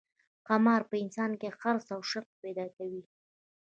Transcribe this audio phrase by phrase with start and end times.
[0.47, 3.01] قمار په انسان کې حرص او شوق پیدا کوي.